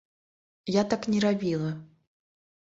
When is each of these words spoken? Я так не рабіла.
Я 0.75 0.83
так 0.93 1.05
не 1.15 1.19
рабіла. 1.27 1.71